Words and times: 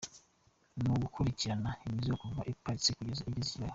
Ni 0.79 0.87
ugukurikirana 0.93 1.71
imizigo 1.85 2.15
kuva 2.23 2.41
ipakirwa, 2.51 2.97
kugeza 2.97 3.21
igeze 3.27 3.41
i 3.51 3.51
Kigali. 3.51 3.69